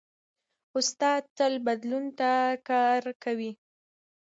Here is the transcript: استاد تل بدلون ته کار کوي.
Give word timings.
استاد 0.77 1.23
تل 1.37 1.53
بدلون 1.65 2.05
ته 2.19 2.29
کار 2.69 3.03
کوي. 3.23 3.51